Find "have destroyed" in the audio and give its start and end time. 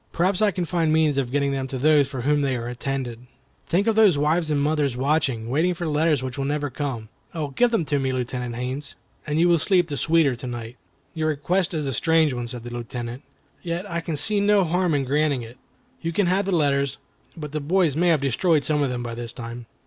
18.07-18.63